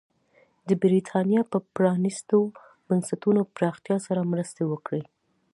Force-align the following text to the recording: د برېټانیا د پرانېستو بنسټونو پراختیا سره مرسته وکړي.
د 0.67 0.69
برېټانیا 0.83 1.41
د 1.51 1.53
پرانېستو 1.75 2.39
بنسټونو 2.87 3.41
پراختیا 3.55 3.97
سره 4.07 4.29
مرسته 4.31 4.61
وکړي. 4.71 5.03